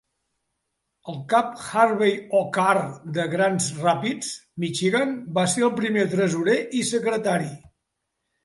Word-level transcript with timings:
El 1.11 1.19
cap 1.33 1.51
Harvey 1.81 2.15
O. 2.39 2.41
Carr 2.55 2.81
de 3.17 3.25
Grand 3.35 3.67
Rapids, 3.83 4.31
Michigan, 4.65 5.15
va 5.39 5.45
ser 5.55 5.67
el 5.69 5.75
primer 5.83 6.07
tresorer 6.17 6.57
i 6.81 6.83
secretari. 6.95 7.55